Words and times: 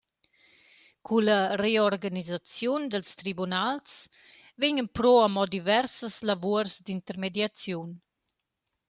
Culla 1.07 1.35
reorganisaziun 1.61 2.83
dals 2.91 3.11
tribunals 3.21 3.91
vegnan 4.61 4.89
pro 4.97 5.13
amo 5.27 5.43
diversas 5.55 6.15
lavuors 6.29 6.73
d’intermediaziun. 6.85 7.89